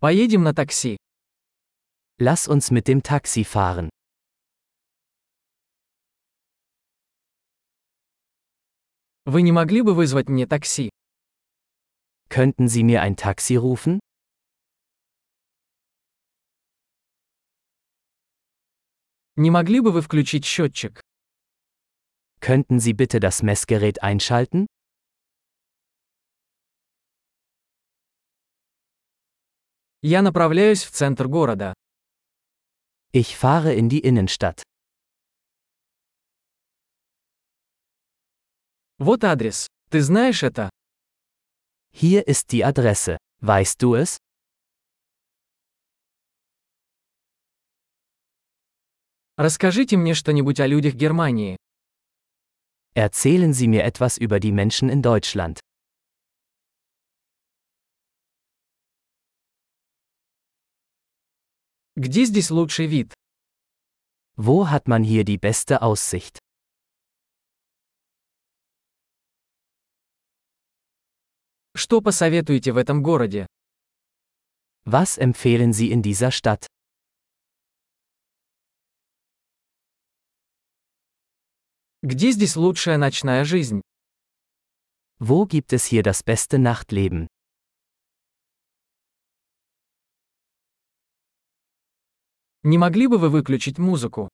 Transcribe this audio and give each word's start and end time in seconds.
Поедем 0.00 0.44
на 0.44 0.54
такси. 0.54 0.96
Lass 2.20 2.46
uns 2.46 2.70
mit 2.70 2.86
dem 2.86 3.02
Taxi 3.02 3.42
fahren. 3.42 3.88
Вы 9.24 9.42
не 9.42 9.50
могли 9.50 9.82
бы 9.82 9.94
вызвать 9.94 10.28
мне 10.28 10.46
такси? 10.46 10.90
Könnten 12.28 12.68
Sie 12.68 12.84
mir 12.84 13.02
ein 13.02 13.16
Taxi 13.16 13.56
rufen? 13.56 13.98
Не 19.34 19.50
могли 19.50 19.80
бы 19.80 19.90
вы 19.90 20.02
включить 20.02 20.44
счетчик? 20.44 21.00
Könnten 22.38 22.78
Sie 22.78 22.94
bitte 22.94 23.18
das 23.18 23.42
Messgerät 23.42 24.00
einschalten? 24.00 24.68
Я 30.10 30.22
направляюсь 30.22 30.84
в 30.84 30.90
центр 30.90 31.28
города. 31.28 31.74
Ich 33.12 33.36
fahre 33.36 33.74
in 33.74 33.90
die 33.90 34.00
Innenstadt. 34.00 34.62
Вот 38.96 39.22
адрес. 39.22 39.66
Ты 39.90 40.00
знаешь 40.00 40.42
это? 40.42 40.70
Hier 41.92 42.26
ist 42.26 42.52
die 42.52 42.64
Adresse. 42.64 43.18
Weißt 43.42 43.82
du 43.82 43.96
es? 43.96 44.16
Расскажите 49.36 49.98
мне 49.98 50.14
что-нибудь 50.14 50.58
о 50.58 50.66
людях 50.66 50.94
Германии. 50.94 51.58
Erzählen 52.94 53.52
Sie 53.52 53.68
mir 53.68 53.84
etwas 53.84 54.16
über 54.16 54.40
die 54.40 54.52
Menschen 54.52 54.88
in 54.88 55.02
Deutschland. 55.02 55.60
Где 61.97 62.25
здесь 62.25 62.49
лучший 62.49 62.87
вид? 62.87 63.13
Wo 64.35 64.69
hat 64.69 64.87
man 64.87 65.03
hier 65.03 65.23
die 65.23 65.37
beste 65.37 65.81
Aussicht? 65.81 66.39
Что 71.75 72.01
посоветуете 72.01 72.71
в 72.71 72.77
этом 72.77 73.03
городе? 73.03 73.47
Was 74.85 75.17
empfehlen 75.17 75.71
Sie 75.71 75.91
in 75.91 76.01
dieser 76.01 76.31
Stadt? 76.31 76.67
Где 82.01 82.31
здесь 82.31 82.55
лучшая 82.55 82.97
ночная 82.97 83.45
жизнь? 83.45 83.81
Wo 85.19 85.45
gibt 85.45 85.73
es 85.73 85.85
hier 85.85 86.03
das 86.03 86.21
beste 86.21 86.59
Nachtleben? 86.59 87.27
Не 92.63 92.77
могли 92.77 93.07
бы 93.07 93.17
вы 93.17 93.29
выключить 93.29 93.77
музыку? 93.77 94.29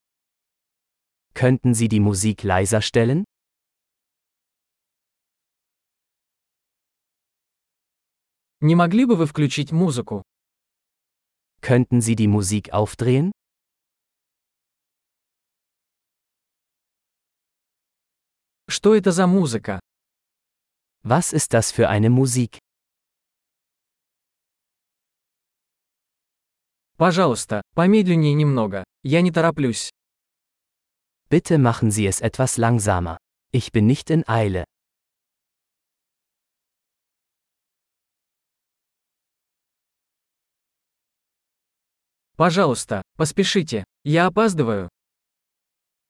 Könnten 1.33 1.73
Sie 1.73 1.87
die 1.87 1.99
Musik 1.99 2.43
leiser 2.43 2.81
stellen? 2.81 3.23
Не 8.61 8.75
могли 8.75 9.05
бы 9.05 9.15
вы 9.15 9.25
включить 9.25 9.71
музыку? 9.71 10.21
Könnten 11.61 12.01
Sie 12.01 12.15
die 12.15 12.27
Musik 12.27 12.69
aufdrehen? 12.71 13.31
Что 18.67 18.93
это 18.93 19.11
за 19.11 19.25
музыка? 19.25 19.79
Was 21.03 21.33
ist 21.33 21.53
das 21.53 21.71
für 21.71 21.89
eine 21.89 22.09
Musik? 22.09 22.59
Пожалуйста, 26.96 27.62
помедленнее 27.74 28.34
немного. 28.34 28.84
Я 29.02 29.20
не 29.20 29.32
тороплюсь. 29.32 29.90
Bitte 31.28 31.58
machen 31.58 31.90
Sie 31.90 32.06
es 32.06 32.20
etwas 32.20 32.56
langsamer. 32.56 33.18
Ich 33.50 33.72
bin 33.72 33.86
nicht 33.86 34.10
in 34.10 34.22
Eile. 34.28 34.64
Пожалуйста, 42.36 43.02
поспешите. 43.16 43.84
Я 44.04 44.26
опаздываю. 44.26 44.88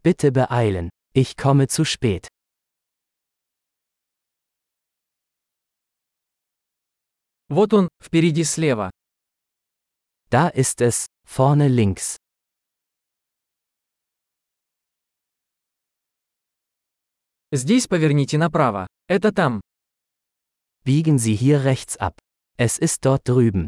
Bitte 0.02 0.30
beeilen. 0.32 0.90
Ich 1.14 1.36
komme 1.36 1.66
zu 1.68 1.84
spät. 1.84 2.28
Вот 7.48 7.72
он, 7.72 7.88
впереди 8.02 8.44
слева. 8.44 8.90
Da 10.33 10.49
ist 10.49 10.81
es, 10.81 11.07
vorne 11.25 11.67
links. 11.67 12.17
Здесь 17.51 17.87
поверните 17.87 18.37
направо. 18.37 18.87
Это 19.07 19.31
там. 19.31 19.61
Biegen 20.85 21.17
Sie 21.17 21.35
hier 21.35 21.63
rechts 21.63 21.97
ab. 21.97 22.19
Es 22.57 22.77
ist 22.77 23.05
dort 23.05 23.27
drüben. 23.27 23.67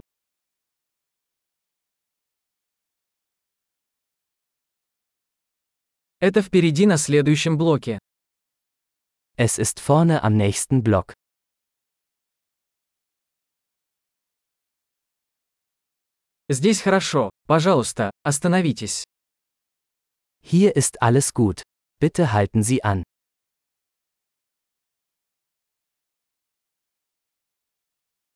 Это 6.19 6.43
впереди 6.43 6.85
на 6.85 6.97
следующем 6.97 7.57
блоке. 7.57 7.97
Es 9.35 9.57
ist 9.57 9.79
vorne 9.79 10.23
am 10.23 10.37
nächsten 10.37 10.83
Block. 10.83 11.13
Здесь 16.48 16.80
хорошо. 16.80 17.30
Пожалуйста, 17.46 18.10
остановитесь. 18.22 19.04
Hier 20.42 20.76
ist 20.76 21.02
alles 21.02 21.32
gut. 21.34 21.62
Bitte 22.00 22.32
halten 22.32 22.62
Sie 22.62 22.82
an. 22.84 23.02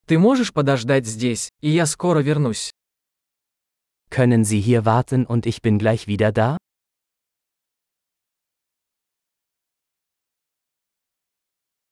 Ты 0.06 0.18
можешь 0.18 0.52
подождать 0.52 1.06
здесь, 1.06 1.50
и 1.60 1.70
я 1.70 1.86
скоро 1.86 2.18
вернусь. 2.18 2.72
Können 4.10 4.44
Sie 4.44 4.60
hier 4.60 4.84
warten 4.84 5.24
und 5.24 5.46
ich 5.46 5.62
bin 5.62 5.78
gleich 5.78 6.08
wieder 6.08 6.32
da? 6.32 6.56